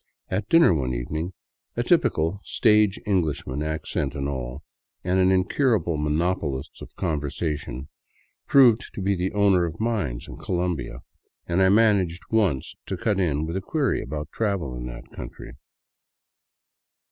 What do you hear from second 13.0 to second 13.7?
in with a